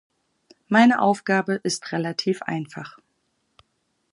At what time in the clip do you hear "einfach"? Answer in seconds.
2.41-2.97